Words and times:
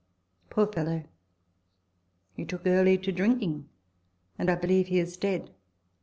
Poor 0.49 0.65
fellow! 0.65 1.03
He 2.33 2.43
took 2.43 2.65
early 2.65 2.97
to 2.97 3.11
drinking, 3.11 3.69
and 4.35 4.49
I 4.49 4.55
believe 4.55 4.87
he 4.87 4.97
is 4.97 5.15
dead." 5.15 5.51